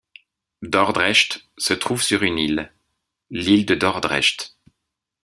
Dordrecht 0.63 1.47
se 1.57 1.75
trouve 1.77 2.01
sur 2.01 2.23
une 2.23 2.39
île: 2.39 2.73
l'île 3.29 3.67
de 3.67 3.75
Dordrecht. 3.75 4.57